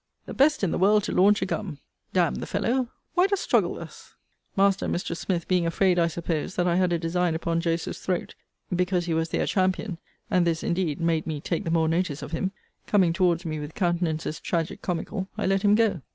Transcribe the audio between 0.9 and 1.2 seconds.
to